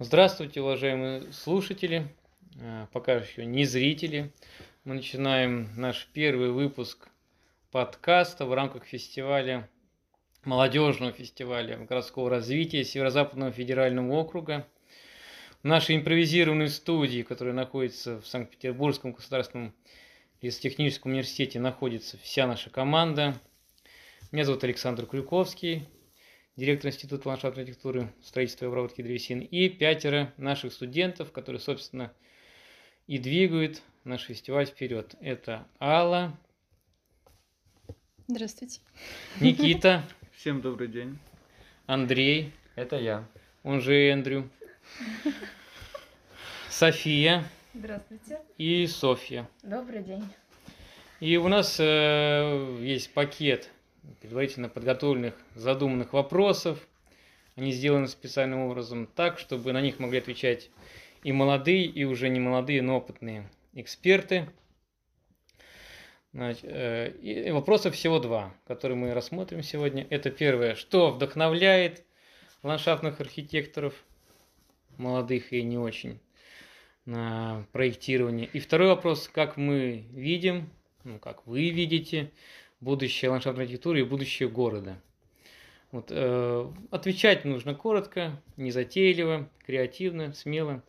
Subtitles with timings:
[0.00, 2.06] Здравствуйте, уважаемые слушатели,
[2.60, 4.32] э, пока еще не зрители.
[4.84, 7.08] Мы начинаем наш первый выпуск
[7.72, 9.68] подкаста в рамках фестиваля,
[10.44, 14.68] молодежного фестиваля городского развития Северо-Западного федерального округа.
[15.62, 19.74] В нашей импровизированной студии, которая находится в Санкт-Петербургском государственном
[20.42, 23.34] лесотехническом университете, находится вся наша команда.
[24.30, 25.88] Меня зовут Александр Крюковский,
[26.58, 32.12] директор Института ландшафтной архитектуры, строительства и обработки древесин, и пятеро наших студентов, которые, собственно,
[33.06, 35.14] и двигают наш фестиваль вперед.
[35.20, 36.36] Это Алла.
[38.26, 38.80] Здравствуйте.
[39.40, 40.02] Никита.
[40.36, 41.16] Всем добрый день.
[41.86, 42.52] Андрей.
[42.74, 43.24] Это я.
[43.62, 44.50] Он же Эндрю.
[46.68, 47.44] София.
[47.72, 48.40] Здравствуйте.
[48.56, 49.48] И Софья.
[49.62, 50.24] Добрый день.
[51.20, 53.70] И у нас э, есть пакет
[54.20, 56.86] предварительно подготовленных, задуманных вопросов.
[57.56, 60.70] Они сделаны специальным образом так, чтобы на них могли отвечать
[61.22, 64.48] и молодые, и уже не молодые, но опытные эксперты.
[66.32, 70.06] Значит, э, и вопросов всего два, которые мы рассмотрим сегодня.
[70.10, 72.04] Это первое, что вдохновляет
[72.62, 73.94] ландшафтных архитекторов,
[74.96, 76.20] молодых и не очень,
[77.06, 78.48] на проектирование.
[78.52, 80.70] И второй вопрос, как мы видим,
[81.04, 82.30] ну, как вы видите,
[82.80, 85.00] будущее ландшафтной архитектуры и будущее города.
[85.90, 90.82] Вот, э, отвечать нужно коротко, незатейливо, креативно, смело.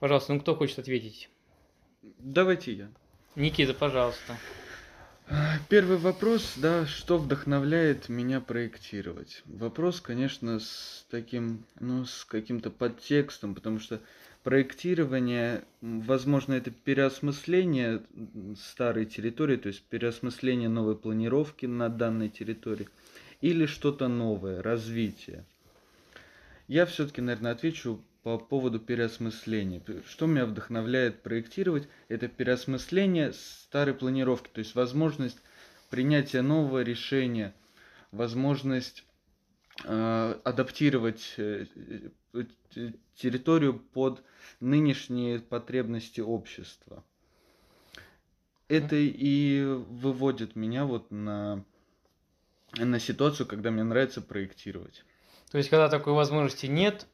[0.00, 1.30] Пожалуйста, ну кто хочет ответить?
[2.18, 2.90] Давайте я.
[3.36, 4.36] Никита, пожалуйста.
[5.70, 9.42] Первый вопрос, да, что вдохновляет меня проектировать?
[9.46, 14.00] Вопрос, конечно, с таким, ну, с каким-то подтекстом, потому что
[14.44, 18.02] проектирование, возможно, это переосмысление
[18.56, 22.88] старой территории, то есть переосмысление новой планировки на данной территории,
[23.40, 25.46] или что-то новое, развитие.
[26.68, 29.82] Я все-таки, наверное, отвечу по поводу переосмысления.
[30.06, 35.38] Что меня вдохновляет проектировать, это переосмысление старой планировки, то есть возможность
[35.88, 37.54] принятия нового решения,
[38.12, 39.04] возможность
[39.84, 41.66] э, адаптировать э,
[43.14, 44.22] территорию под
[44.60, 47.04] нынешние потребности общества.
[48.68, 51.64] Это и выводит меня вот на,
[52.76, 55.04] на ситуацию, когда мне нравится проектировать.
[55.50, 57.06] То есть, когда такой возможности нет,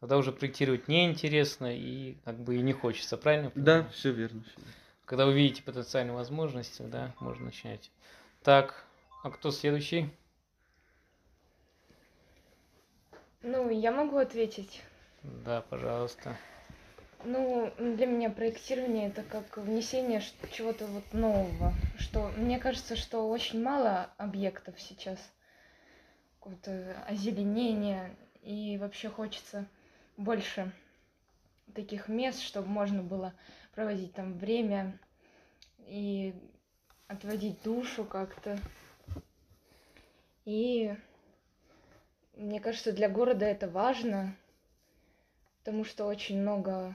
[0.00, 3.52] тогда уже проектировать неинтересно и как бы и не хочется, правильно?
[3.54, 4.72] Да, все верно, все верно.
[5.04, 7.90] Когда вы видите потенциальные возможности, да, можно начинать.
[8.42, 8.86] Так,
[9.22, 10.10] а кто следующий?
[13.46, 14.82] Ну, я могу ответить.
[15.22, 16.34] Да, пожалуйста.
[17.24, 21.74] Ну, для меня проектирование это как внесение чего-то вот нового.
[21.98, 25.18] Что мне кажется, что очень мало объектов сейчас.
[26.38, 28.16] Какое-то озеленение.
[28.40, 29.66] И вообще хочется
[30.16, 30.72] больше
[31.74, 33.34] таких мест, чтобы можно было
[33.74, 34.98] проводить там время
[35.80, 36.34] и
[37.08, 38.58] отводить душу как-то.
[40.46, 40.96] И
[42.36, 44.36] мне кажется, для города это важно,
[45.58, 46.94] потому что очень много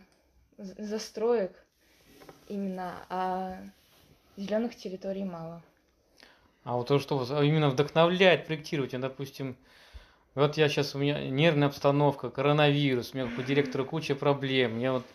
[0.58, 1.52] застроек
[2.48, 3.58] именно, а
[4.36, 5.62] зеленых территорий мало.
[6.64, 9.56] А вот то, что именно вдохновляет проектировать, допустим,
[10.36, 14.94] вот я сейчас, у меня нервная обстановка, коронавирус, у меня по директору куча проблем, я
[14.94, 15.06] вот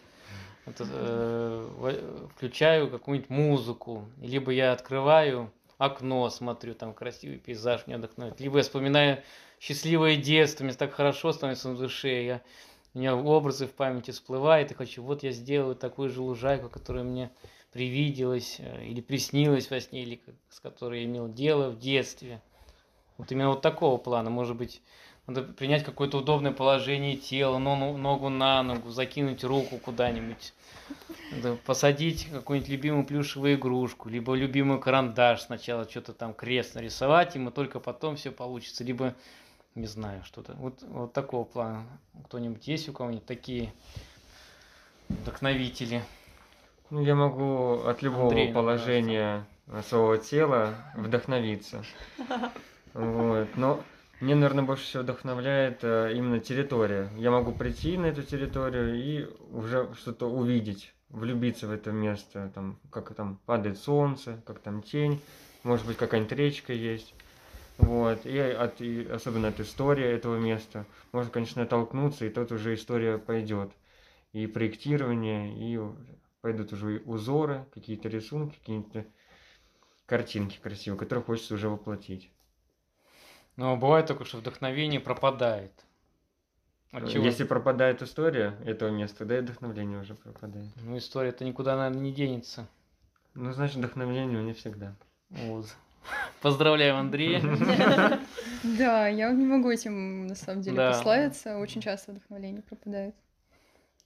[0.67, 8.41] это, э, включаю какую-нибудь музыку, либо я открываю окно, смотрю, там красивый пейзаж меня вдохновляет,
[8.41, 9.23] либо я вспоминаю
[9.64, 12.42] счастливое детство, мне так хорошо становится на душе, я
[12.92, 17.02] у меня образы в памяти всплывают, и хочу, вот я сделаю такую же лужайку, которая
[17.02, 17.30] мне
[17.72, 20.20] привиделась э, или приснилась во сне, или
[20.50, 22.42] с которой я имел дело в детстве.
[23.16, 24.82] Вот именно вот такого плана, может быть,
[25.26, 30.52] надо принять какое-то удобное положение тела, ногу на ногу, закинуть руку куда-нибудь,
[31.64, 37.81] посадить какую-нибудь любимую плюшевую игрушку, либо любимый карандаш сначала что-то там крест нарисовать, ему только
[37.81, 39.14] потом все получится, либо
[39.75, 40.55] не знаю, что-то.
[40.55, 41.85] Вот, вот такого плана.
[42.27, 43.73] Кто-нибудь есть у кого-нибудь такие
[45.09, 46.03] вдохновители?
[46.91, 49.88] Ну, я могу от любого Андрей, положения кажется.
[49.91, 51.85] своего тела вдохновиться.
[52.93, 53.49] Вот.
[53.56, 53.82] Но
[54.21, 57.11] мне, наверное, больше всего вдохновляет э, именно территория.
[57.17, 62.79] Я могу прийти на эту территорию и уже что-то увидеть, влюбиться в это место, там,
[62.91, 65.20] как там падает солнце, как там тень,
[65.65, 67.15] может быть, какая-нибудь речка есть.
[67.79, 70.87] Вот, и, от, и особенно от истории этого места.
[71.12, 73.73] Можно, конечно, оттолкнуться, и тут уже история пойдет.
[74.32, 75.81] И проектирование, и
[76.41, 79.06] пойдут уже узоры, какие-то рисунки, какие-то
[80.06, 82.31] картинки красивые, которые хочется уже воплотить.
[83.56, 85.73] Но бывает только, что вдохновение пропадает.
[86.91, 87.25] От чего?
[87.25, 90.69] Если пропадает история этого места, тогда и вдохновление уже пропадает.
[90.77, 92.69] Ну, история-то никуда, наверное, не денется.
[93.35, 94.94] Ну, значит, вдохновление не всегда.
[95.31, 95.75] Вот.
[96.44, 97.41] Поздравляем Андрея.
[98.79, 101.58] Да, я не могу этим на самом деле прославиться.
[101.58, 103.14] Очень часто вдохновление пропадает.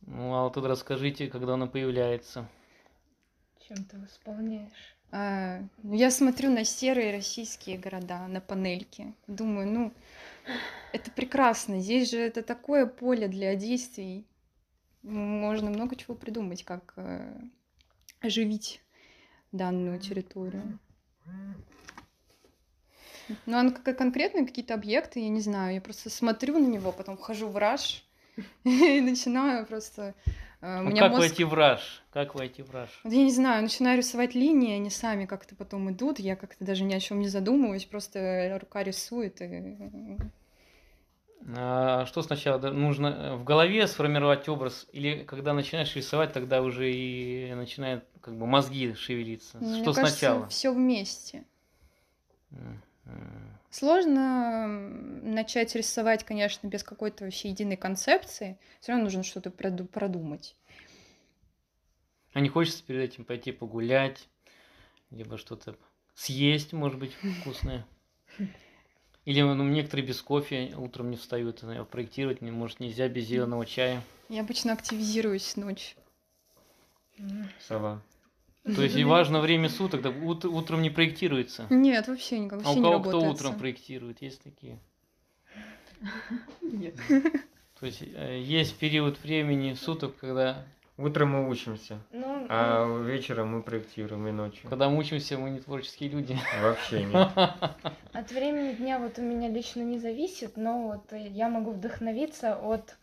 [0.02, 2.48] Ну, а вот тут расскажите, когда оно появляется.
[3.66, 4.96] Чем ты восполняешь?
[5.10, 9.14] А, ну, я смотрю на серые российские города, на панельки.
[9.26, 9.92] Думаю, ну,
[10.92, 11.80] это прекрасно.
[11.80, 14.26] Здесь же это такое поле для действий.
[15.02, 17.40] Можно много чего придумать, как э,
[18.20, 18.80] оживить
[19.50, 20.78] данную территорию.
[23.46, 25.74] Ну, а как конкретные какие-то объекты, я не знаю.
[25.74, 28.04] Я просто смотрю на него, потом вхожу в раж
[28.64, 30.14] и начинаю просто...
[30.60, 32.02] э, у Ну, меня как мозг- войти в раж?
[32.12, 32.88] Как войти в раж?
[33.04, 36.94] я не знаю, начинаю рисовать линии, они сами как-то потом идут, я как-то даже ни
[36.94, 39.40] о чем не задумываюсь, просто рука рисует.
[39.40, 40.16] И...
[41.56, 46.92] А что сначала нужно э, в голове сформировать образ, или когда начинаешь рисовать, тогда уже
[46.92, 49.58] и начинают как бы мозги шевелиться?
[49.58, 50.48] Мне что кажется, сначала?
[50.48, 51.44] все вместе.
[53.70, 58.58] Сложно начать рисовать, конечно, без какой-то вообще единой концепции.
[58.80, 60.56] Все равно нужно что-то проду- продумать.
[62.32, 64.28] А не хочется перед этим пойти погулять,
[65.10, 65.76] либо что-то
[66.14, 67.86] съесть, может быть, вкусное?
[69.24, 74.02] Или ну, некоторые без кофе утром не встают, проектировать, не- может, нельзя без зеленого чая.
[74.30, 75.98] Я обычно активизируюсь ночью.
[77.60, 78.00] Сова.
[78.74, 81.66] То есть и важно время суток, да, ут- утром не проектируется.
[81.70, 83.34] Нет, вообще никак, А вообще у не кого кто работает.
[83.40, 84.78] утром проектирует, есть такие?
[86.62, 86.94] Нет.
[87.80, 90.64] То есть э, есть период времени суток, когда,
[90.96, 94.68] Утром мы учимся, Ну, а вечером мы проектируем и ночью.
[94.68, 96.36] когда мы учимся, мы не творческие люди.
[96.60, 97.28] Вообще нет.
[98.12, 102.96] От времени дня вот у меня лично не зависит, но вот я могу вдохновиться от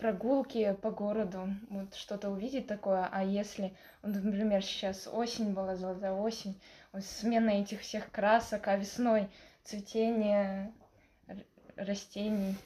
[0.00, 6.12] прогулки по городу, вот что-то увидеть такое, а если, вот, например, сейчас осень была, золотая
[6.12, 6.58] осень,
[6.92, 9.28] вот смена этих всех красок, а весной
[9.62, 10.72] цветение
[11.76, 12.56] растений,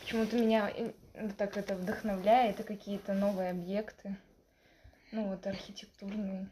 [0.00, 0.92] почему-то меня э,
[1.36, 4.16] так это вдохновляет, и какие-то новые объекты,
[5.12, 6.48] ну вот архитектурные.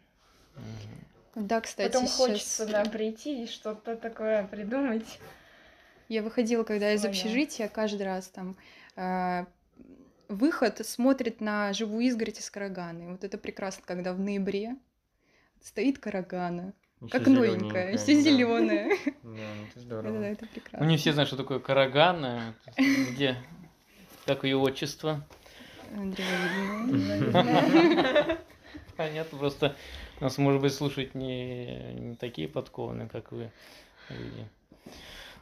[1.35, 5.19] Да, кстати, Потом щас- хочется, да, прийти и что-то такое придумать.
[6.09, 7.11] Я выходила, когда из Своя.
[7.11, 8.57] общежития, каждый раз там
[8.97, 9.47] э,
[10.35, 13.13] выход смотрит на живую изгородь из караганы.
[13.13, 14.77] Вот это прекрасно, когда в ноябре
[15.63, 18.21] стоит карагана, Ещё как новенькая, все да.
[18.23, 18.97] зеленое.
[19.23, 20.23] Да, это Это, здорово.
[20.23, 20.85] это Ну, прекрасно.
[20.87, 22.53] не все знают, что такое караган, э,
[23.13, 23.37] где,
[24.27, 25.27] как ее отчество.
[25.97, 26.25] Андрей.
[28.97, 29.77] Понятно, просто
[30.21, 33.51] нас, может быть, слушать не, не такие подкованные, как вы,
[34.09, 34.47] люди.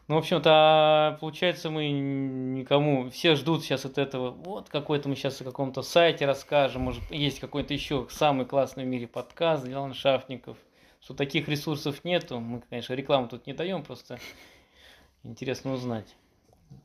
[0.08, 5.40] Ну, в общем-то, получается, мы никому, все ждут сейчас от этого, вот какой-то мы сейчас
[5.40, 10.58] о каком-то сайте расскажем, может, есть какой-то еще самый классный в мире подкаст для ландшафтников,
[11.00, 14.18] что таких ресурсов нету, мы, конечно, рекламу тут не даем, просто
[15.22, 16.16] интересно узнать.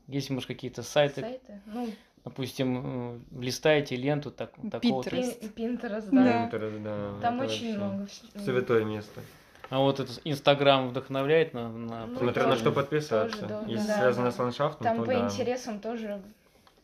[0.07, 1.61] Есть, может, какие-то сайты, Сайты?
[1.65, 1.89] Ну,
[2.23, 5.09] допустим, э, листаете ленту так, такого-то.
[5.09, 5.53] Pinterest.
[5.55, 6.23] Пин- Pinterest, Да.
[6.23, 6.45] да.
[6.45, 8.43] Интерес, да, Там это очень вообще много.
[8.43, 9.21] Святое место.
[9.69, 13.37] А вот этот Инстаграм вдохновляет на, на Ну, Смотря на что подписаться.
[13.41, 14.31] тоже, да, Если да, связано да.
[14.31, 15.25] с ландшафтом, Там то по да.
[15.25, 16.07] интересам тоже.
[16.13, 16.21] А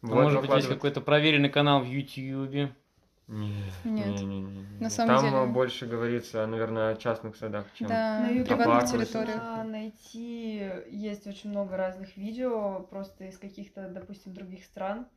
[0.05, 2.73] Бывает, может быть, есть какой-то проверенный канал в Ютьюбе.
[3.27, 4.05] Нет, Нет.
[4.19, 4.79] не, не, не, не.
[4.81, 8.91] На самом Там деле- э, больше говорится, наверное, о частных садах, чем Да, На приватных
[8.91, 9.41] территориях.
[9.41, 15.07] можно найти, есть очень много разных видео, просто из каких-то, допустим, других стран.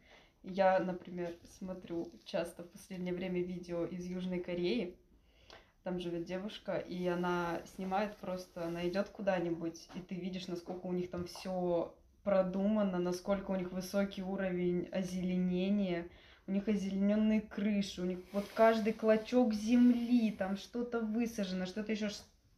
[0.45, 4.95] Я, например, смотрю часто в последнее время видео из Южной Кореи.
[5.87, 10.93] Там живет девушка, и она снимает просто, она идет куда-нибудь, и ты видишь, насколько у
[10.93, 16.09] них там все продумано, насколько у них высокий уровень озеленения,
[16.49, 22.11] у них озелененные крыши, у них вот каждый клочок земли, там что-то высажено, что-то еще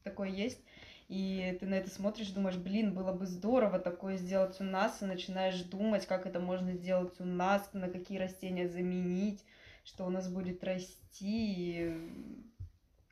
[0.04, 0.62] такое есть.
[1.10, 5.04] И ты на это смотришь, думаешь, блин, было бы здорово такое сделать у нас, и
[5.04, 9.44] начинаешь думать, как это можно сделать у нас, на какие растения заменить,
[9.84, 12.10] что у нас будет расти, и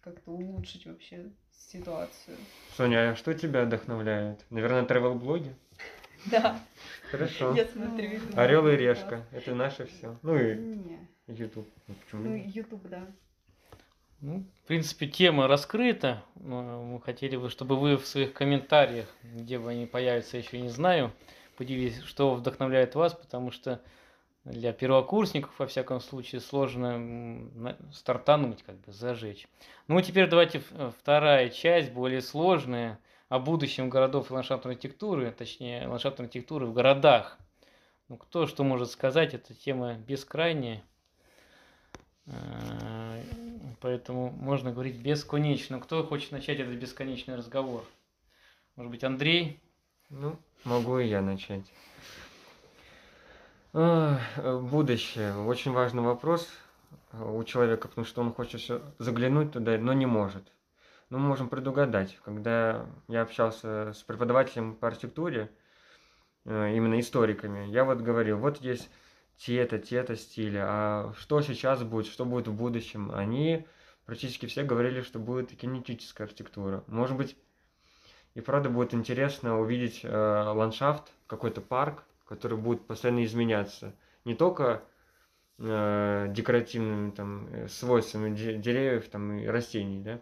[0.06, 2.36] как-то улучшить вообще ситуацию.
[2.76, 4.44] Соня, а что тебя вдохновляет?
[4.50, 5.54] Наверное, travel-блоги?
[6.30, 6.58] Да,
[7.10, 7.54] Хорошо.
[7.54, 8.18] я смотрю.
[8.34, 9.24] Орел и решка.
[9.30, 10.18] Это наше все.
[10.22, 10.80] Ну и
[11.28, 11.68] YouTube.
[11.86, 12.46] Ну, почему ну нет?
[12.46, 13.06] YouTube, да.
[14.20, 16.24] Ну, в принципе, тема раскрыта.
[16.34, 20.70] но Мы хотели бы, чтобы вы в своих комментариях, где бы они появятся, еще не
[20.70, 21.12] знаю,
[21.56, 23.80] поделились, что вдохновляет вас, потому что
[24.46, 27.50] для первокурсников, во всяком случае, сложно
[27.92, 29.46] стартануть, как бы зажечь.
[29.88, 32.98] Ну, теперь давайте э, вторая часть, более сложная,
[33.28, 37.38] о будущем городов и ландшафтной архитектуры, точнее, ландшафтной архитектуры в городах.
[38.08, 40.82] Ну, кто что может сказать, эта тема бескрайняя.
[42.26, 43.22] Э,
[43.80, 45.80] Поэтому можно говорить бесконечно.
[45.80, 47.84] Кто хочет начать этот бесконечный разговор?
[48.74, 49.60] Может быть, Андрей?
[50.08, 51.64] Ну, могу и я начать.
[53.78, 54.16] Э,
[54.62, 55.36] Будущее.
[55.36, 56.48] Очень важный вопрос
[57.12, 60.50] э, у человека, потому что он хочет заглянуть туда, но не может.
[61.10, 62.18] Но мы можем предугадать.
[62.24, 65.50] Когда я общался с преподавателем по архитектуре,
[66.46, 68.88] э, именно историками, я вот говорил, вот есть
[69.36, 73.12] те-то, те-то стили, а что сейчас будет, что будет в будущем?
[73.14, 73.66] Они
[74.06, 76.82] практически все говорили, что будет кинетическая архитектура.
[76.86, 77.36] Может быть,
[78.32, 83.94] и правда будет интересно увидеть э, ландшафт, какой-то парк, который будет постоянно изменяться.
[84.24, 84.82] Не только
[85.58, 90.20] э, декоративными там, э, свойствами де- деревьев там, и растений, да?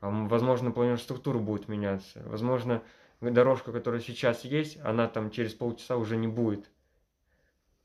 [0.00, 2.22] а, возможно, планировая структура будет меняться.
[2.26, 2.82] Возможно,
[3.20, 6.70] дорожка, которая сейчас есть, она там через полчаса уже не будет.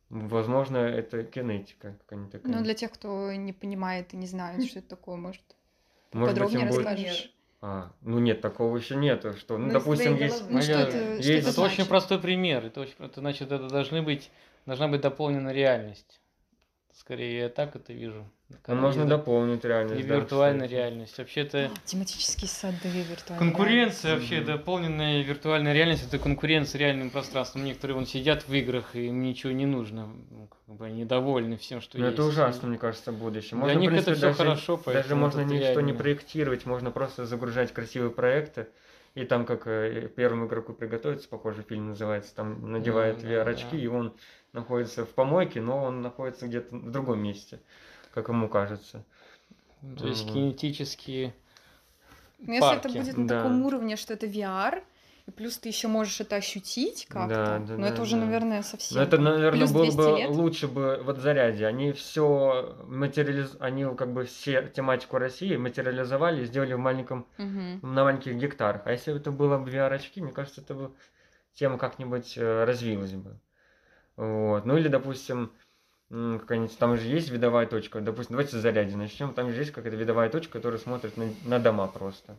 [0.09, 2.53] Возможно, это кинетика какая-нибудь такая.
[2.55, 5.41] Ну, для тех, кто не понимает и не знает, что это такое, может,
[6.11, 7.33] Может быть, подробнее будет- расскажешь?
[7.65, 9.37] А, ну нет, такого еще нету.
[9.37, 10.39] Что, ну, Ну, допустим, есть...
[10.39, 10.53] головы.
[10.55, 12.65] Ну, что это, что есть- это Это очень простой пример.
[12.65, 14.31] Это, очень, это значит, это должны быть,
[14.65, 16.19] должна быть дополнена реальность.
[16.91, 18.29] Скорее, я так это вижу.
[18.67, 19.99] Ну, можно И- дополнить реальность.
[20.03, 20.71] И да, виртуальная кстати.
[20.79, 21.17] реальность.
[21.17, 23.37] Вообще-то Тематические сады виртуальные.
[23.39, 24.45] конкуренция, вообще Мгм.
[24.45, 27.65] дополненная виртуальная реальность, это конкуренция с реальным пространством.
[27.65, 30.07] Некоторые вон сидят в играх, и им ничего не нужно.
[30.31, 32.13] Ну, как бы они довольны всем, что Ну, есть.
[32.15, 33.51] это ужасно, мне кажется, будущее.
[33.51, 35.87] Для Можно, в них это принципе, все даже, хорошо, даже поэтому можно это ничто не
[35.87, 35.93] реально.
[35.95, 38.67] проектировать, можно просто загружать красивые проекты.
[39.15, 43.77] И там, как э, первому игроку приготовиться, похоже, фильм называется, там надевает да, VR-очки, да.
[43.77, 44.15] и он
[44.53, 47.59] находится в помойке, но он находится где-то в другом месте,
[48.13, 49.03] как ему кажется.
[49.81, 50.33] Ну, То есть Мгм.
[50.33, 51.33] кинетические
[52.39, 53.35] Ну, если это будет на Да.
[53.35, 54.83] таком уровне, что это VR,
[55.25, 58.25] и плюс ты еще можешь это ощутить как-то, да, но это да, уже, да.
[58.25, 58.97] наверное, совсем.
[58.97, 60.29] Ну, это, наверное, плюс было 200 бы лет.
[60.29, 61.65] лучше бы вот заряде.
[61.65, 63.55] Они все материализ...
[63.59, 67.79] они как бы все тематику России материализовали и сделали в маленьком Мгм.
[67.81, 68.81] на маленьких гектарах.
[68.85, 70.91] А если бы это было бы VR-очки, мне кажется, это бы
[71.53, 73.39] тема как-нибудь э, развилась бы.
[74.17, 74.65] Вот.
[74.65, 75.53] Ну или, допустим,
[76.13, 77.99] какая-нибудь, там же есть видовая точка.
[77.99, 79.33] Допустим, давайте с заряди начнем.
[79.33, 82.37] Там же есть какая-то видовая точка, которая смотрит на, на дома просто.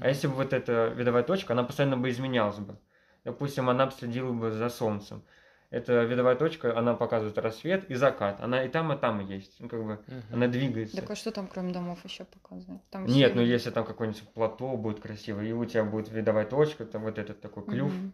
[0.00, 2.76] А если бы вот эта видовая точка, она постоянно бы изменялась бы.
[3.24, 5.22] Допустим, она бы следила бы за солнцем.
[5.70, 8.40] Эта видовая точка, она показывает рассвет и закат.
[8.40, 9.56] Она и там, и там есть.
[9.60, 10.22] Ну, как бы, Мгм.
[10.32, 10.96] она двигается.
[11.00, 12.82] Так а что там, кроме домов, еще показывают?
[12.90, 16.44] Там Нет, всё ну если там какое-нибудь плато будет красивое, и у тебя будет видовая
[16.44, 18.12] точка, там вот этот такой клюв, Мгм.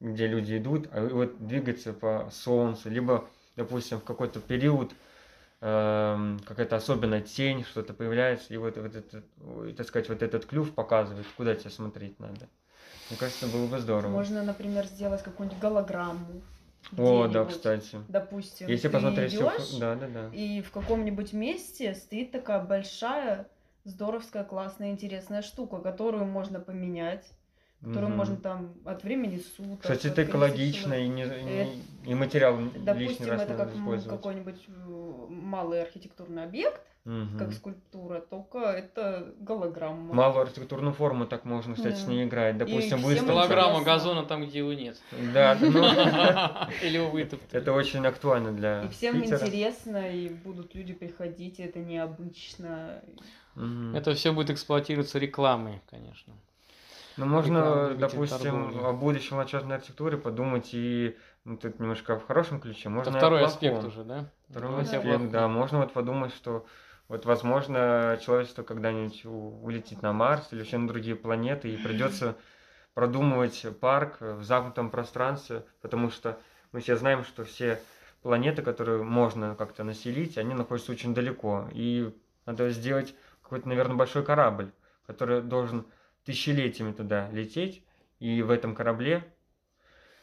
[0.00, 4.92] где люди идут, а вот двигаться по солнцу, либо, допустим, в какой-то период
[5.60, 10.46] эм, какая-то особенная тень, что-то появляется, и вот, вот этот, ой, так сказать, вот этот
[10.46, 12.48] клюв показывает, куда тебе смотреть надо.
[13.08, 14.10] Мне кажется, было бы здорово.
[14.10, 16.42] Можно, например, сделать какую-нибудь голограмму.
[16.96, 17.98] О, да, кстати.
[18.08, 20.30] Допустим, Если ты посмотреть всё, идёшь, да, да, да.
[20.34, 23.48] и в каком-нибудь месте стоит такая большая,
[23.84, 27.26] здоровская, классная, интересная штука, которую можно поменять,
[27.82, 28.16] которую Мгм.
[28.16, 29.80] можно там от времени суток.
[29.80, 33.72] Кстати, это 30 экологично, и, не, и, и материал лишний Допустим, раз это как
[34.08, 37.36] какой-нибудь э, малый архитектурный объект, Мгм.
[37.36, 40.14] как скульптура, только это голограмма.
[40.14, 42.10] Малую архитектурную форму так можно, кстати, с Да.
[42.12, 42.56] ней играть.
[42.56, 43.32] Допустим, выставка.
[43.32, 44.96] Голограмма газона там, где его нет.
[45.34, 45.82] Да, ну,
[46.86, 47.60] Или вытоптали.
[47.60, 53.02] это очень актуально для И всем интересно, и будут люди приходить, и это необычно.
[53.92, 56.32] Это все будет эксплуатироваться рекламой, конечно.
[57.16, 58.86] Ну, можно, двигатель допустим, торговли.
[58.86, 62.88] о будущем ландшафтной архитектуре подумать и ну, тут немножко в хорошем ключе.
[62.88, 64.30] Можно Это второй аспект уже, да?
[64.48, 65.48] Второй о аспект, да.
[65.48, 66.64] Можно вот подумать, что
[67.08, 72.36] вот, возможно, человечество когда-нибудь улетит на Марс или вообще на другие планеты, и придется
[72.94, 76.38] продумывать парк в замкнутом пространстве, потому что
[76.72, 77.80] мы все знаем, что все
[78.22, 81.68] планеты, которые можно как-то населить, они находятся очень далеко.
[81.72, 82.14] И
[82.46, 84.70] надо сделать какой-то, наверное, большой корабль,
[85.06, 85.84] который должен
[86.24, 87.84] тысячелетиями туда лететь,
[88.18, 89.24] и в этом корабле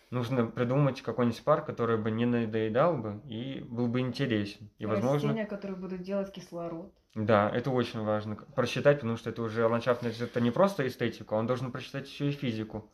[0.10, 4.70] нужно придумать какой-нибудь парк, который бы не надоедал бы и был бы интересен.
[4.78, 6.94] И, возможно, Растения, которые будут делать кислород.
[7.16, 11.48] да, это очень важно просчитать, потому что это уже ландшафтный это не просто эстетика, он
[11.48, 12.90] должен просчитать еще и физику.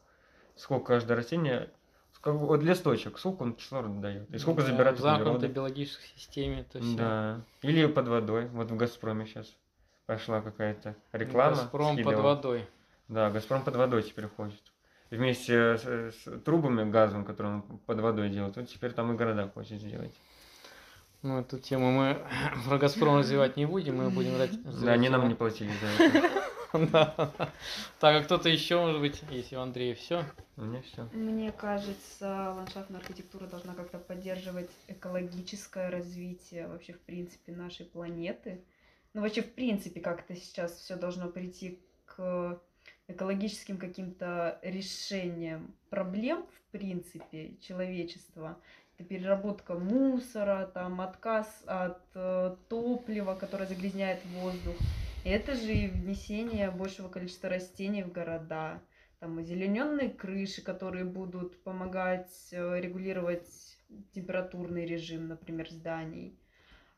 [0.56, 1.70] Сколько каждое растение,
[2.14, 6.62] сколько, вот листочек, сколько он кислорода дает, и сколько Да, забирает В замкнутой биологической системе
[6.62, 6.98] это все.
[6.98, 7.42] Да.
[7.62, 8.48] Или под водой.
[8.48, 9.54] Вот в Газпроме сейчас
[10.06, 11.58] пошла какая-то реклама.
[11.58, 12.68] Газпром под водой.
[13.08, 14.62] Да, Газпром под водой теперь ходит.
[15.12, 19.48] Вместе с, с трубами газом, которые он под водой делает, вот теперь там и города
[19.54, 20.14] хочет сделать.
[21.22, 22.26] Ну, эту тему мы
[22.68, 24.52] про Газпром развивать не будем, мы будем брать...
[24.82, 26.30] Да, они нам не платили за это.
[26.92, 27.32] Да.
[28.00, 30.26] Так, а кто-то еще, может быть, если у Андрея все?
[30.58, 31.04] У меня все.
[31.14, 38.62] Мне кажется, ландшафтная архитектура должна как-то поддерживать экологическое развитие вообще, в принципе, нашей планеты.
[39.14, 42.60] Ну, вообще, в принципе, как-то сейчас все должно прийти к
[43.08, 48.58] экологическим каким-то решениям проблем, в принципе, человечества.
[48.98, 54.76] Это переработка мусора, там, отказ от э, топлива, которое загрязняет воздух.
[55.26, 58.82] И это же и внесение большего количества растений в города.
[59.20, 63.50] Там озелененные крыши, которые будут помогать э, регулировать
[64.14, 66.38] температурный режим, например, зданий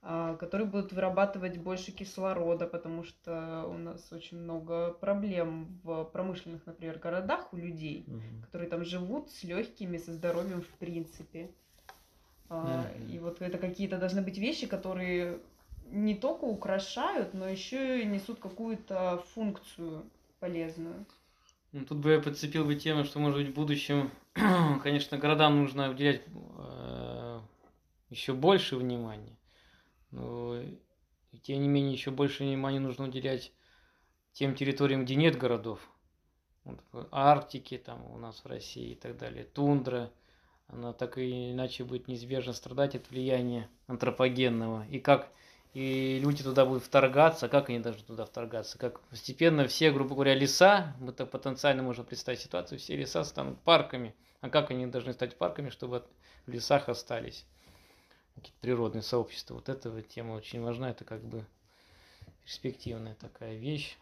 [0.01, 6.99] которые будут вырабатывать больше кислорода, потому что у нас очень много проблем в промышленных, например,
[6.99, 8.41] городах у людей, Мгм.
[8.43, 11.51] которые там живут с легкими, со здоровьем в принципе.
[12.49, 13.15] А, Мгм.
[13.15, 15.39] И вот это какие-то должны быть вещи, которые
[15.91, 20.05] не только украшают, но еще и несут какую-то функцию
[20.39, 21.05] полезную.
[21.73, 24.11] Ну, тут бы я подцепил бы тему, что, может быть, в будущем,
[24.83, 26.21] конечно, городам нужно уделять
[28.09, 29.36] еще больше внимания.
[30.17, 30.59] Но,
[31.31, 33.51] и тем не менее, еще больше внимания нужно уделять
[34.33, 35.79] тем территориям, где нет городов.
[36.63, 40.11] Вот, в Арктике, там у нас в России и так далее, тундра,
[40.67, 44.85] она так и иначе будет неизбежно страдать от влияния антропогенного.
[44.87, 45.31] И как
[45.73, 50.33] и люди туда будут вторгаться, как они должны туда вторгаться, как постепенно все, грубо говоря,
[50.33, 55.13] леса, мы так потенциально можем представить ситуацию, все леса станут парками, а как они должны
[55.13, 56.03] стать парками, чтобы
[56.47, 57.45] в лесах остались
[58.37, 59.55] какие-то природные сообщества.
[59.55, 61.45] Вот эта тема очень важна, это как бы
[62.43, 63.97] перспективная такая вещь,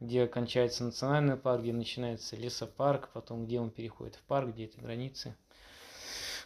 [0.00, 4.80] где кончается национальный парк, где начинается лесопарк, потом где он переходит в парк, где это
[4.80, 5.34] границы.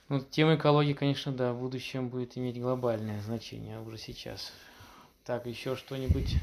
[0.09, 4.53] Ну, тема экологии, конечно, да, в будущем будет иметь глобальное значение, уже сейчас.
[5.25, 6.37] Так, еще что-нибудь?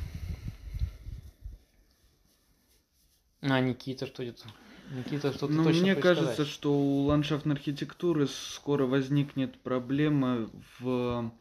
[3.41, 4.43] А, Никита, что это?
[4.91, 6.51] Никита, что-то Ну, точно мне кажется, сказать?
[6.51, 10.49] что у ландшафтной архитектуры скоро возникнет проблема
[10.79, 11.31] в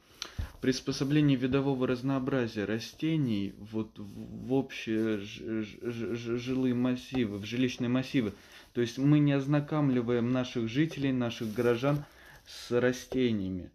[0.61, 8.33] приспособлении видового разнообразия растений вот в общие жилые массивы, в жилищные массивы.
[8.73, 12.05] То есть мы не ознакомливаем наших жителей, наших горожан
[12.47, 13.71] с растениями.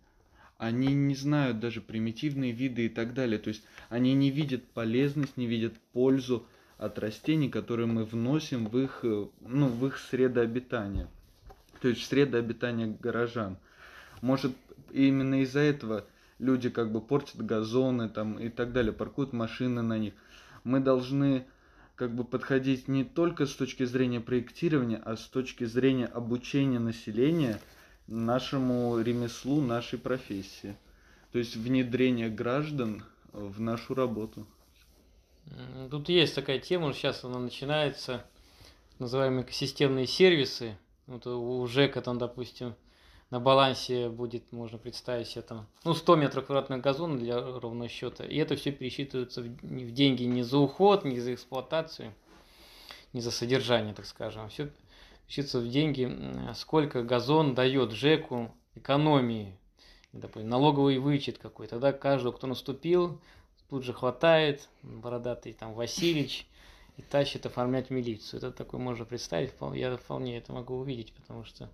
[0.57, 3.37] Они не знают даже примитивные виды и так далее.
[3.39, 6.45] То есть они не видят полезность, не видят пользу
[6.79, 11.07] от растений, которые мы вносим в их, э, ну, в их среду обитания.
[11.81, 13.57] То есть в среду обитания горожан.
[14.21, 14.53] Может,
[14.91, 16.05] именно из-за этого
[16.39, 20.13] люди как бы портят газоны там и так далее, паркуют машины на них.
[20.63, 21.45] Мы должны
[21.95, 27.59] как бы подходить не только с точки зрения проектирования, а с точки зрения обучения населения
[28.07, 30.77] нашему ремеслу, нашей профессии.
[31.33, 34.47] То есть внедрение граждан в нашу работу.
[35.89, 38.25] Тут есть такая тема, сейчас она начинается,
[38.99, 40.77] называемые экосистемные сервисы.
[41.07, 42.75] Вот у ЖЭКа там, допустим,
[43.29, 48.23] на балансе будет, можно представить себе там, ну, 100 метров квадратных газона для ровного счета.
[48.23, 52.13] И это все пересчитывается в, деньги не за уход, не за эксплуатацию,
[53.13, 54.49] не за содержание, так скажем.
[54.49, 54.71] Все
[55.25, 59.57] пересчитывается в деньги, сколько газон дает ЖЭКу экономии,
[60.11, 61.67] допустим, налоговый вычет какой.
[61.67, 63.21] Тогда каждого, кто наступил,
[63.69, 66.47] тут же хватает бородатый там Васильевич
[66.97, 68.39] и тащит оформлять милицию.
[68.39, 71.69] Это такое можно представить, я вполне это могу увидеть, потому что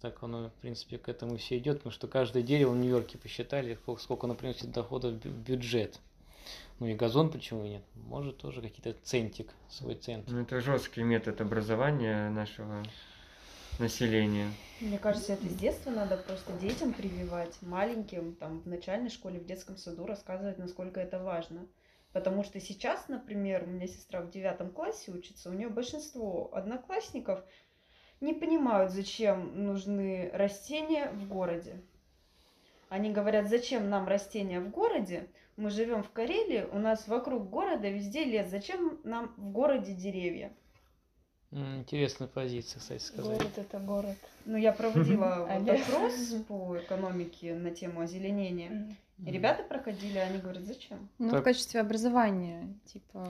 [0.00, 3.78] так оно, в принципе, к этому все идет, потому что каждое дерево в Нью-Йорке посчитали,
[3.98, 5.98] сколько, оно приносит дохода в бю- бюджет.
[6.78, 7.82] Ну и газон почему нет?
[8.06, 10.28] Может тоже какие-то центик, свой цент.
[10.28, 12.84] Ну, это жесткий метод образования нашего
[13.78, 14.50] населения.
[14.80, 19.44] Мне кажется, это с детства надо просто детям прививать, маленьким, там, в начальной школе, в
[19.44, 21.66] детском саду рассказывать, насколько это важно.
[22.12, 27.44] Потому что сейчас, например, у меня сестра в девятом классе учится, у нее большинство одноклассников
[28.20, 31.80] не понимают, зачем нужны растения в городе.
[32.88, 35.28] Они говорят, зачем нам растения в городе?
[35.56, 38.48] Мы живем в Карелии, у нас вокруг города везде лес.
[38.48, 40.52] Зачем нам в городе деревья?
[41.50, 43.38] Интересная позиция, кстати сказать.
[43.38, 44.16] Город это город.
[44.44, 48.94] Ну, я проводила вот опрос по экономике на тему озеленения.
[49.24, 51.08] И ребята проходили, они говорят, зачем?
[51.18, 51.40] Ну, Так.
[51.40, 53.28] в качестве образования, типа,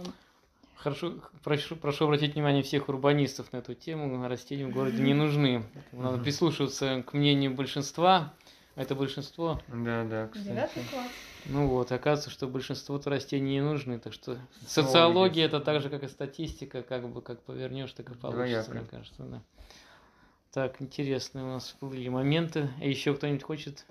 [0.79, 4.27] Хорошо, прошу, прошу обратить внимание всех урбанистов на эту тему.
[4.29, 5.65] Растения в городе не нужны.
[5.91, 8.33] Надо прислушиваться к мнению большинства.
[8.77, 9.61] Это большинство.
[9.67, 10.47] Да, да, кстати.
[10.47, 11.09] Девятый класс.
[11.47, 13.99] Ну вот, оказывается, что большинству-то растений не нужны.
[13.99, 14.67] Так что Социология.
[14.67, 18.71] социология это так же, как и статистика, как бы как повернешь, так и получится, Двояко.
[18.73, 19.43] мне кажется, да.
[20.53, 22.71] Так, интересные у нас всплыли моменты.
[22.81, 23.87] А еще кто-нибудь хочет?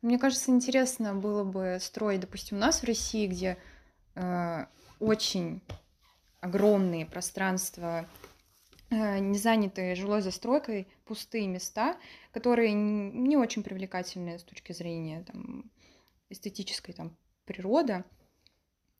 [0.00, 3.58] Мне кажется, интересно было бы строить, допустим, у нас в России, где
[4.14, 4.66] э,
[5.00, 5.60] очень
[6.40, 8.06] огромные пространства,
[8.90, 11.96] э, не занятые жилой застройкой, пустые места,
[12.32, 15.70] которые не очень привлекательные с точки зрения там,
[16.30, 18.04] эстетической там, природы.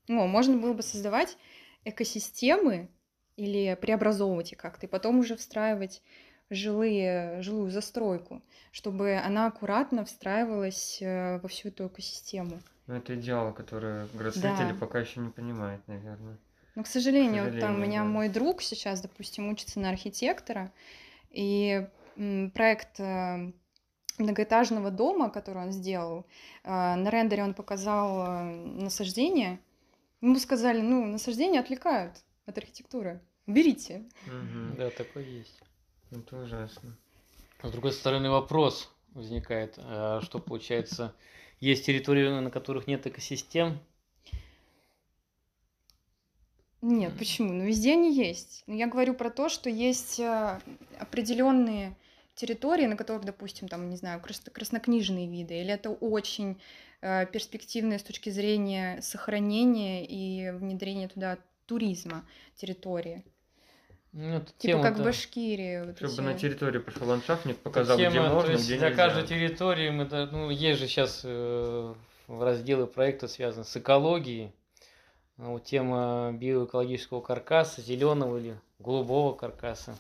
[0.08, 1.36] Ну, можно было бы создавать
[1.84, 2.88] экосистемы
[3.36, 6.02] или преобразовывать их как-то, и потом уже встраивать
[6.50, 12.60] жилые, жилую застройку, чтобы она аккуратно встраивалась э, во всю эту экосистему.
[12.86, 14.78] Ну, это идеал, который градостроители да.
[14.80, 16.38] пока еще не понимают, наверное.
[16.78, 18.08] Но, к сожалению, к сожалению там у меня да.
[18.08, 20.70] мой друг сейчас, допустим, учится на архитектора,
[21.28, 21.88] и
[22.54, 23.50] проект э,
[24.18, 26.24] многоэтажного дома, который он сделал,
[26.62, 29.58] э, на рендере он показал насаждение.
[30.20, 32.14] Ему сказали, ну, насаждения отвлекают
[32.46, 33.20] от архитектуры.
[33.48, 34.04] Берите.
[34.28, 34.76] Угу.
[34.76, 35.60] Да, такое есть.
[36.12, 36.96] Это ужасно.
[37.60, 41.12] А с другой стороны, вопрос возникает, что получается,
[41.58, 43.80] есть территории, на которых нет экосистем?
[46.80, 47.52] Нет, почему?
[47.52, 48.62] Ну, везде они есть.
[48.66, 50.60] Но я говорю про то, что есть а,
[50.98, 51.96] определенные
[52.34, 56.56] территории, на которых, допустим, там, не знаю, краснокнижные виды, или это очень
[57.00, 63.24] э, перспективные с точки зрения сохранения и внедрения туда туризма территории.
[64.12, 65.84] Ну, типа как в Башкирии.
[65.84, 66.20] Вот Чтобы эти...
[66.20, 69.04] на территории пошел ландшафтник, показал, тема, где можно, есть где для нельзя.
[69.04, 71.94] каждой территории мы, ну, есть же сейчас э,
[72.28, 74.52] разделы проекта связаны с экологией.
[75.38, 79.96] Ну, вот тема биоэкологического каркаса, зеленого или голубого каркаса,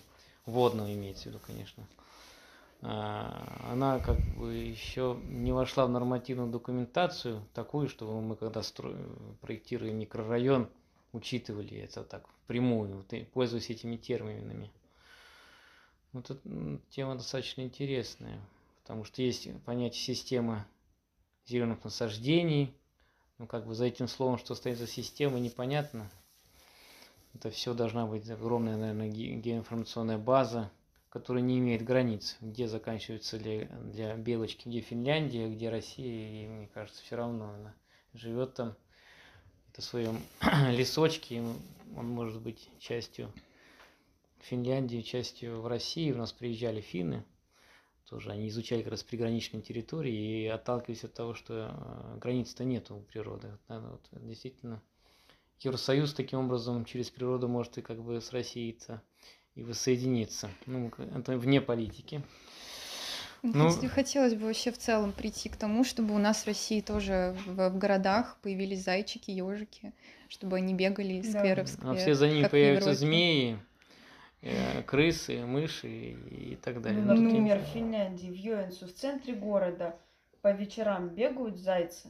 [0.46, 1.86] водного имеется в виду, конечно.
[2.82, 9.36] А, она как бы еще не вошла в нормативную документацию такую, чтобы мы когда строим,
[9.40, 10.68] проектируем микрорайон,
[11.12, 14.72] учитывали это так впрямую, пользуясь этими терминами.
[16.12, 16.40] Вот эта
[16.90, 18.40] тема достаточно интересная,
[18.82, 20.66] потому что есть понятие система
[21.46, 22.74] зеленых насаждений.
[23.38, 26.10] Ну, как бы за этим словом, что стоит за системой, непонятно.
[27.34, 30.72] Это все должна быть огромная, наверное, геоинформационная база,
[31.08, 36.66] которая не имеет границ, где заканчивается ли для Белочки, где Финляндия, где Россия, и мне
[36.68, 37.74] кажется, все равно она
[38.12, 38.74] живет там
[39.76, 40.20] в своем
[40.70, 41.40] лесочке,
[41.96, 43.32] он может быть частью
[44.40, 46.10] Финляндии, частью в России.
[46.10, 47.24] У нас приезжали финны,
[48.08, 52.90] тоже они изучали как раз приграничные территории и отталкивались от того, что э, границ-то нет
[52.90, 53.56] у природы.
[53.68, 54.82] Вот, вот, действительно,
[55.60, 59.02] Евросоюз таким образом через природу может и как бы с Россией-то
[59.54, 60.48] и воссоединиться.
[60.66, 62.22] Ну, это вне политики.
[63.42, 67.36] Ну, хотелось бы вообще в целом прийти к тому, чтобы у нас в России тоже
[67.46, 69.92] в, в городах появились зайчики, ежики,
[70.28, 71.38] чтобы они бегали из да.
[71.38, 71.90] сквера в сквер.
[71.90, 73.58] А все за ними появятся змеи,
[74.86, 77.02] крысы, мыши и так далее.
[77.02, 79.96] Ну, например, в Финляндии, в Йоэнсу, в центре города
[80.42, 82.08] по вечерам бегают зайцы.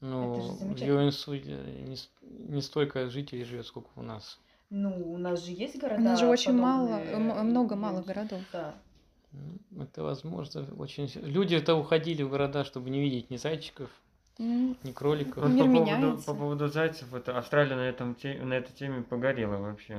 [0.00, 4.38] Ну, в Йоэнсу не, не столько жителей живет, сколько у нас.
[4.70, 6.00] Ну, у нас же есть города.
[6.00, 6.98] У нас же очень мало,
[7.42, 8.40] много малых городов.
[8.52, 8.74] Да.
[9.78, 11.10] Это возможно очень.
[11.22, 13.90] Люди-то уходили в города, чтобы не видеть ни зайчиков,
[14.38, 15.42] ни кроликов.
[15.42, 19.56] Вот по, поводу, по поводу зайцев, это Австралия на, этом те, на этой теме погорела
[19.56, 19.98] вообще.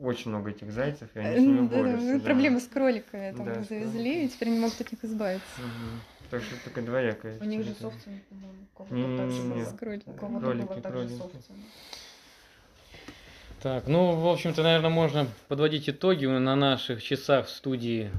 [0.00, 2.06] Очень много этих зайцев, и они с ними борются.
[2.06, 2.24] Да, да.
[2.24, 5.46] Проблемы с кроликами там да, завезли, и теперь не могут от них избавиться.
[5.58, 6.28] Угу.
[6.30, 7.38] Так что такая двоякая.
[7.40, 8.22] У них же с овцами,
[8.76, 9.76] по-моему, так же было.
[9.76, 10.10] Кролики.
[13.60, 18.10] Так, ну, в общем-то, наверное, можно подводить итоги на наших часах в студии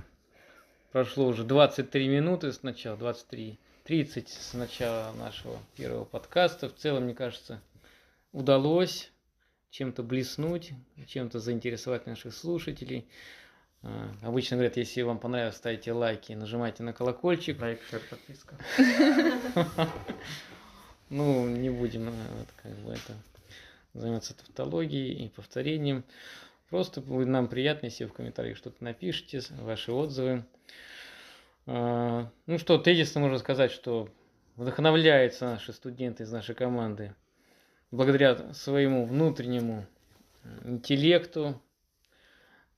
[0.96, 6.70] Прошло уже 23 минуты с начала, 23, 30 с начала нашего первого подкаста.
[6.70, 7.62] В целом, мне кажется,
[8.32, 9.12] удалось
[9.70, 10.72] чем-то блеснуть,
[11.08, 13.08] чем-то заинтересовать наших слушателей.
[13.84, 17.62] А, обычно говорят, если вам понравилось, ставьте лайки, нажимайте на колокольчик.
[17.62, 18.58] Лайк, шер, подписка.
[21.10, 22.12] Ну, не будем
[22.64, 23.14] как бы это
[23.94, 26.04] заниматься тавтологией и повторением.
[26.72, 30.44] Просто будет нам приятно, если в комментариях что-то напишите, ваши отзывы.
[31.68, 34.10] А, ну что, тезисно можно сказать, что
[34.56, 37.16] вдохновляются наши студенты из нашей команды
[37.92, 39.86] благодаря своему внутреннему
[40.64, 41.62] интеллекту,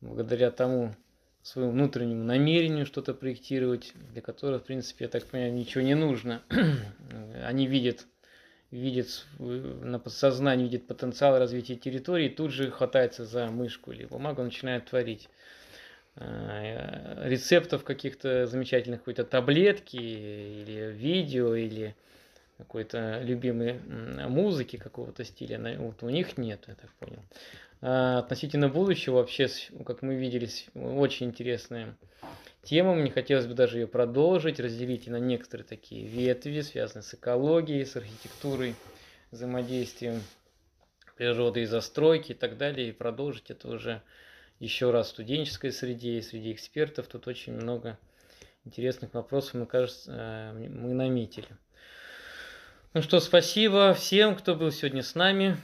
[0.02, 0.95] благодаря тому
[1.41, 6.41] своему внутреннему намерению что-то проектировать, для которого, в принципе, я так понимаю, ничего не нужно.
[7.43, 8.06] Они видят,
[8.69, 14.88] видят на подсознании, видят потенциал развития территории, тут же хватается за мышку или бумагу, начинает
[14.88, 15.30] творить.
[16.19, 21.95] Э, рецептов каких-то замечательных, какой-то таблетки или видео, или
[22.58, 23.80] какой-то любимой
[24.27, 27.21] музыки какого-то стиля, вот у них нет, я так понял.
[27.82, 29.47] А относительно будущего, вообще,
[29.86, 31.95] как мы видели, очень интересная
[32.63, 37.86] тема, мне хотелось бы даже ее продолжить, разделить на некоторые такие ветви, связанные с экологией,
[37.86, 38.73] с архитектурой,
[39.30, 40.23] взаимодействием
[41.15, 44.01] природы и застройки и так далее, и продолжить это уже
[44.60, 47.08] еще раз в студенческой среде и среди экспертов.
[47.08, 47.98] Тут очень много
[48.65, 51.48] интересных вопросов, мне кажется, э, мы наметили.
[52.93, 55.58] Ну что, спасибо всем, кто был сегодня с нами.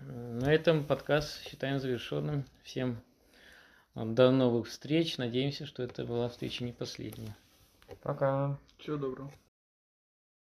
[0.00, 2.44] На этом подкаст считаем завершенным.
[2.62, 3.02] Всем
[3.94, 5.16] до новых встреч.
[5.16, 7.36] Надеемся, что это была встреча не последняя.
[8.02, 8.58] Пока.
[8.78, 9.32] Всего доброго.